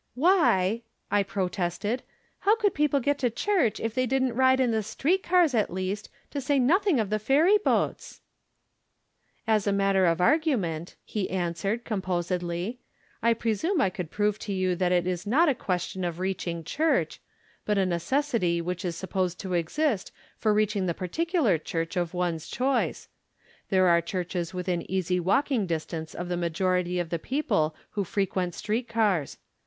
[0.15, 0.81] "Why,"
[1.11, 2.01] I protested,"
[2.39, 5.71] how could people get to church if they didn't ride in the street cars, at
[5.71, 8.19] least, to say nothing of the ferry boats?""
[9.55, 12.79] As a matter of argument," he answered, com posedly,"
[13.21, 16.63] I presume I could prove to you that it is not a question of reaching
[16.63, 17.21] church,
[17.63, 22.15] but a neces sity which is supposed to exist for reaching the particular church of
[22.15, 23.07] one's choice.
[23.69, 28.03] There are churches within easy walking distance of the ma jority of the people who
[28.03, 29.37] frequent street cars.